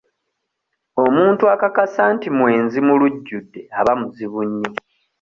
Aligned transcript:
Omuntu 1.03 1.43
akakasa 1.53 2.03
nti 2.15 2.27
mwenzi 2.37 2.77
mu 2.87 2.93
lujjudde 3.01 3.61
aba 3.79 3.93
muzibu 3.99 4.41
nnyo. 4.49 4.71